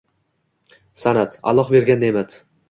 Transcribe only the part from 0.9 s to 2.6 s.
San’at— Alloh bergan ne’mat.